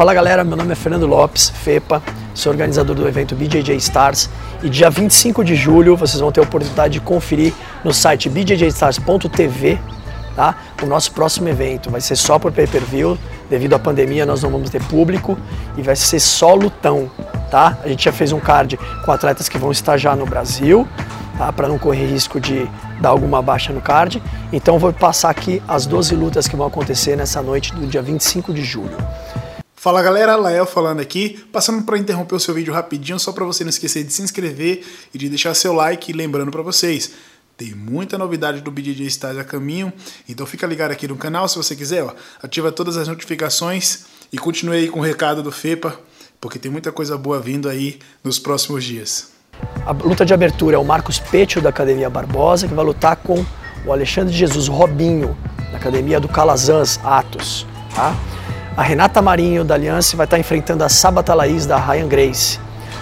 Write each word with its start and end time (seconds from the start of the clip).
Fala 0.00 0.14
galera, 0.14 0.42
meu 0.42 0.56
nome 0.56 0.72
é 0.72 0.74
Fernando 0.74 1.06
Lopes, 1.06 1.50
FEPA, 1.50 2.02
sou 2.32 2.50
organizador 2.50 2.96
do 2.96 3.06
evento 3.06 3.34
BJJ 3.34 3.76
Stars 3.76 4.30
e 4.62 4.70
dia 4.70 4.88
25 4.88 5.44
de 5.44 5.54
julho 5.54 5.94
vocês 5.94 6.18
vão 6.18 6.32
ter 6.32 6.40
a 6.40 6.42
oportunidade 6.42 6.94
de 6.94 7.00
conferir 7.00 7.52
no 7.84 7.92
site 7.92 8.26
bjjstars.tv 8.30 9.78
tá? 10.34 10.56
o 10.82 10.86
nosso 10.86 11.12
próximo 11.12 11.50
evento. 11.50 11.90
Vai 11.90 12.00
ser 12.00 12.16
só 12.16 12.38
por 12.38 12.50
pay-per-view, 12.50 13.18
devido 13.50 13.74
à 13.74 13.78
pandemia 13.78 14.24
nós 14.24 14.42
não 14.42 14.48
vamos 14.48 14.70
ter 14.70 14.82
público 14.84 15.38
e 15.76 15.82
vai 15.82 15.94
ser 15.94 16.18
só 16.18 16.54
lutão. 16.54 17.10
Tá? 17.50 17.76
A 17.84 17.88
gente 17.88 18.02
já 18.02 18.12
fez 18.12 18.32
um 18.32 18.40
card 18.40 18.78
com 19.04 19.12
atletas 19.12 19.50
que 19.50 19.58
vão 19.58 19.70
estar 19.70 19.98
já 19.98 20.16
no 20.16 20.24
Brasil, 20.24 20.88
tá? 21.36 21.52
para 21.52 21.68
não 21.68 21.78
correr 21.78 22.06
risco 22.06 22.40
de 22.40 22.66
dar 23.02 23.10
alguma 23.10 23.42
baixa 23.42 23.70
no 23.70 23.82
card. 23.82 24.22
Então 24.50 24.78
vou 24.78 24.94
passar 24.94 25.28
aqui 25.28 25.62
as 25.68 25.84
12 25.84 26.14
lutas 26.14 26.48
que 26.48 26.56
vão 26.56 26.66
acontecer 26.66 27.16
nessa 27.16 27.42
noite 27.42 27.74
do 27.74 27.86
dia 27.86 28.00
25 28.00 28.54
de 28.54 28.64
julho. 28.64 28.96
Fala 29.80 30.02
galera, 30.02 30.36
Lael 30.36 30.66
falando 30.66 31.00
aqui, 31.00 31.42
passando 31.50 31.82
para 31.84 31.96
interromper 31.96 32.34
o 32.34 32.38
seu 32.38 32.52
vídeo 32.52 32.70
rapidinho, 32.70 33.18
só 33.18 33.32
para 33.32 33.46
você 33.46 33.64
não 33.64 33.70
esquecer 33.70 34.04
de 34.04 34.12
se 34.12 34.20
inscrever 34.20 34.84
e 35.14 35.16
de 35.16 35.26
deixar 35.30 35.54
seu 35.54 35.72
like, 35.72 36.12
lembrando 36.12 36.50
para 36.50 36.60
vocês, 36.60 37.12
tem 37.56 37.74
muita 37.74 38.18
novidade 38.18 38.60
do 38.60 38.70
BJJ 38.70 39.06
Stars 39.06 39.38
a 39.38 39.42
caminho, 39.42 39.90
então 40.28 40.44
fica 40.44 40.66
ligado 40.66 40.90
aqui 40.90 41.08
no 41.08 41.16
canal 41.16 41.48
se 41.48 41.56
você 41.56 41.74
quiser, 41.74 42.04
ó, 42.04 42.12
ativa 42.42 42.70
todas 42.70 42.98
as 42.98 43.08
notificações 43.08 44.00
e 44.30 44.36
continue 44.36 44.76
aí 44.76 44.88
com 44.90 45.00
o 45.00 45.02
recado 45.02 45.42
do 45.42 45.50
FEPA, 45.50 45.98
porque 46.38 46.58
tem 46.58 46.70
muita 46.70 46.92
coisa 46.92 47.16
boa 47.16 47.40
vindo 47.40 47.66
aí 47.66 48.00
nos 48.22 48.38
próximos 48.38 48.84
dias. 48.84 49.30
A 49.86 49.92
luta 49.92 50.26
de 50.26 50.34
abertura 50.34 50.76
é 50.76 50.78
o 50.78 50.84
Marcos 50.84 51.18
Petio 51.18 51.62
da 51.62 51.70
Academia 51.70 52.10
Barbosa, 52.10 52.68
que 52.68 52.74
vai 52.74 52.84
lutar 52.84 53.16
com 53.16 53.42
o 53.86 53.92
Alexandre 53.94 54.34
Jesus 54.34 54.68
Robinho, 54.68 55.34
da 55.72 55.78
Academia 55.78 56.20
do 56.20 56.28
Calazans 56.28 57.00
Atos, 57.02 57.66
tá? 57.94 58.14
A 58.76 58.82
Renata 58.82 59.20
Marinho, 59.20 59.64
da 59.64 59.74
Aliança, 59.74 60.16
vai 60.16 60.24
estar 60.24 60.38
enfrentando 60.38 60.84
a 60.84 60.88
Sabata 60.88 61.34
Laís, 61.34 61.66
da 61.66 61.76
Ryan 61.76 62.06
Grace. 62.06 62.58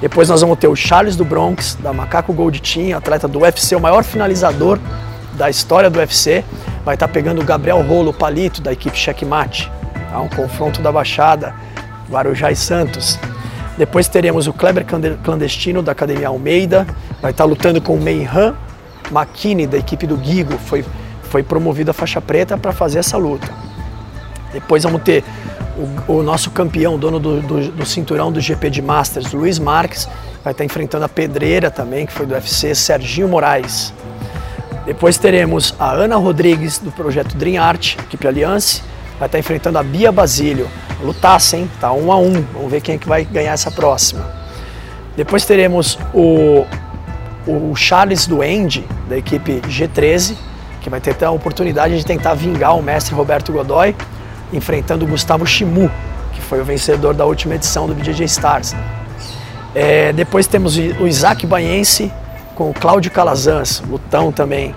Depois 0.00 0.28
nós 0.30 0.40
vamos 0.40 0.58
ter 0.58 0.68
o 0.68 0.74
Charles 0.74 1.16
do 1.16 1.24
Bronx, 1.24 1.76
da 1.80 1.92
Macaco 1.92 2.32
Gold 2.32 2.60
Team, 2.62 2.96
atleta 2.96 3.28
do 3.28 3.40
UFC, 3.40 3.76
o 3.76 3.80
maior 3.80 4.02
finalizador 4.02 4.78
da 5.34 5.50
história 5.50 5.90
do 5.90 5.98
UFC. 5.98 6.42
Vai 6.82 6.94
estar 6.94 7.08
pegando 7.08 7.42
o 7.42 7.44
Gabriel 7.44 7.82
Rolo 7.82 8.12
Palito, 8.12 8.62
da 8.62 8.72
equipe 8.72 8.96
Checkmate. 8.96 9.70
Tá? 10.10 10.18
Um 10.18 10.28
confronto 10.28 10.80
da 10.80 10.90
Baixada, 10.90 11.54
Guarujá 12.08 12.50
e 12.50 12.56
Santos. 12.56 13.18
Depois 13.76 14.08
teremos 14.08 14.46
o 14.46 14.54
Kleber 14.54 14.86
Clandestino, 15.22 15.82
da 15.82 15.92
Academia 15.92 16.28
Almeida. 16.28 16.86
Vai 17.20 17.32
estar 17.32 17.44
lutando 17.44 17.82
com 17.82 17.94
o 17.94 18.00
Meihan 18.00 18.54
Makini, 19.10 19.66
da 19.66 19.76
equipe 19.76 20.06
do 20.06 20.18
Gigo. 20.22 20.56
Foi, 20.56 20.84
foi 21.24 21.42
promovido 21.42 21.90
a 21.90 21.94
faixa 21.94 22.20
preta 22.20 22.56
para 22.56 22.72
fazer 22.72 23.00
essa 23.00 23.18
luta. 23.18 23.69
Depois 24.52 24.82
vamos 24.82 25.02
ter 25.02 25.24
o, 26.08 26.18
o 26.18 26.22
nosso 26.22 26.50
campeão, 26.50 26.98
dono 26.98 27.18
do, 27.18 27.40
do, 27.40 27.68
do, 27.70 27.86
cinturão 27.86 28.30
do 28.30 28.40
GP 28.40 28.70
de 28.70 28.82
Masters, 28.82 29.32
Luiz 29.32 29.58
Marques, 29.58 30.08
vai 30.44 30.52
estar 30.52 30.64
enfrentando 30.64 31.04
a 31.04 31.08
Pedreira 31.08 31.70
também, 31.70 32.06
que 32.06 32.12
foi 32.12 32.26
do 32.26 32.34
UFC, 32.34 32.74
Serginho 32.74 33.28
Moraes. 33.28 33.92
Depois 34.84 35.18
teremos 35.18 35.74
a 35.78 35.92
Ana 35.92 36.16
Rodrigues, 36.16 36.78
do 36.78 36.90
projeto 36.90 37.36
Dream 37.36 37.62
Art, 37.62 37.96
equipe 37.98 38.26
Aliança, 38.26 38.82
vai 39.18 39.26
estar 39.26 39.38
enfrentando 39.38 39.78
a 39.78 39.82
Bia 39.82 40.10
Basílio. 40.10 40.68
Lutasse, 41.02 41.56
hein? 41.56 41.70
Tá 41.80 41.92
um 41.92 42.12
a 42.12 42.18
um. 42.18 42.44
Vamos 42.52 42.70
ver 42.70 42.80
quem 42.80 42.96
é 42.96 42.98
que 42.98 43.08
vai 43.08 43.24
ganhar 43.24 43.52
essa 43.52 43.70
próxima. 43.70 44.26
Depois 45.16 45.44
teremos 45.44 45.98
o, 46.12 46.66
o 47.46 47.74
Charles 47.74 48.26
Duende, 48.26 48.84
da 49.08 49.16
equipe 49.16 49.60
G13, 49.62 50.34
que 50.80 50.90
vai 50.90 51.00
ter 51.00 51.22
a 51.24 51.30
oportunidade 51.30 51.96
de 51.96 52.04
tentar 52.04 52.34
vingar 52.34 52.76
o 52.76 52.82
mestre 52.82 53.14
Roberto 53.14 53.52
Godoy 53.52 53.94
enfrentando 54.52 55.04
o 55.04 55.08
Gustavo 55.08 55.46
Shimu, 55.46 55.90
que 56.32 56.40
foi 56.40 56.60
o 56.60 56.64
vencedor 56.64 57.14
da 57.14 57.24
última 57.24 57.54
edição 57.54 57.86
do 57.86 57.94
BJJ 57.94 58.24
Stars. 58.24 58.74
É, 59.74 60.12
depois 60.12 60.46
temos 60.46 60.76
o 60.76 61.06
Isaac 61.06 61.46
Baense 61.46 62.12
com 62.54 62.70
o 62.70 62.74
Cláudio 62.74 63.10
Calazans, 63.10 63.82
lutão 63.88 64.32
também. 64.32 64.74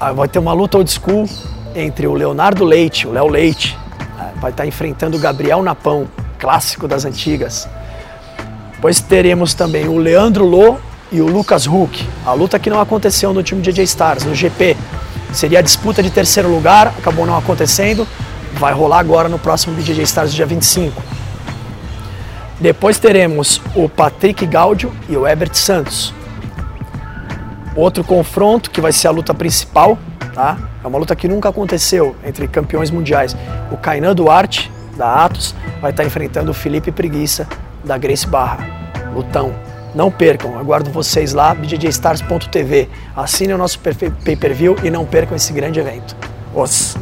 Ah, 0.00 0.12
vai 0.12 0.28
ter 0.28 0.38
uma 0.38 0.52
luta 0.52 0.78
old 0.78 0.90
school 0.90 1.28
entre 1.74 2.06
o 2.06 2.14
Leonardo 2.14 2.64
Leite, 2.64 3.06
o 3.06 3.12
Léo 3.12 3.28
Leite, 3.28 3.78
ah, 4.18 4.30
vai 4.40 4.50
estar 4.50 4.66
enfrentando 4.66 5.16
o 5.16 5.20
Gabriel 5.20 5.62
Napão, 5.62 6.08
clássico 6.38 6.88
das 6.88 7.04
antigas. 7.04 7.68
Depois 8.72 9.00
teremos 9.00 9.54
também 9.54 9.88
o 9.88 9.98
Leandro 9.98 10.44
Lô 10.44 10.76
e 11.10 11.20
o 11.20 11.26
Lucas 11.26 11.66
Huck, 11.66 12.06
a 12.24 12.32
luta 12.32 12.58
que 12.58 12.70
não 12.70 12.80
aconteceu 12.80 13.32
no 13.32 13.42
time 13.42 13.60
DJ 13.60 13.84
Stars, 13.84 14.24
no 14.24 14.34
GP. 14.34 14.76
Seria 15.32 15.58
a 15.58 15.62
disputa 15.62 16.02
de 16.02 16.10
terceiro 16.10 16.48
lugar, 16.48 16.88
acabou 16.98 17.26
não 17.26 17.36
acontecendo, 17.36 18.06
vai 18.54 18.72
rolar 18.72 18.98
agora 18.98 19.28
no 19.28 19.38
próximo 19.38 19.74
BJJ 19.74 20.02
Stars 20.04 20.32
dia 20.32 20.46
25. 20.46 21.02
Depois 22.60 22.98
teremos 22.98 23.60
o 23.74 23.88
Patrick 23.88 24.44
Gaudio 24.44 24.92
e 25.08 25.16
o 25.16 25.26
Herbert 25.26 25.54
Santos. 25.54 26.12
Outro 27.76 28.02
confronto 28.02 28.70
que 28.70 28.80
vai 28.80 28.90
ser 28.90 29.06
a 29.06 29.12
luta 29.12 29.32
principal, 29.32 29.96
tá? 30.34 30.58
É 30.82 30.86
uma 30.86 30.98
luta 30.98 31.14
que 31.14 31.28
nunca 31.28 31.48
aconteceu 31.48 32.16
entre 32.24 32.48
campeões 32.48 32.90
mundiais. 32.90 33.36
O 33.70 33.76
Kainan 33.76 34.14
Duarte, 34.14 34.70
da 34.96 35.24
Atos, 35.24 35.54
vai 35.80 35.92
estar 35.92 36.04
enfrentando 36.04 36.50
o 36.50 36.54
Felipe 36.54 36.90
Preguiça, 36.90 37.46
da 37.84 37.96
Grace 37.96 38.26
Barra. 38.26 38.58
Lutão. 39.14 39.54
Não 39.94 40.10
percam, 40.10 40.58
aguardo 40.58 40.90
vocês 40.90 41.32
lá, 41.32 41.54
bjjstars.tv. 41.54 42.88
Assinem 43.16 43.54
o 43.54 43.58
nosso 43.58 43.78
pay-per-view 43.78 44.76
e 44.82 44.90
não 44.90 45.06
percam 45.06 45.36
esse 45.36 45.52
grande 45.52 45.78
evento. 45.80 46.16
Os. 46.54 46.96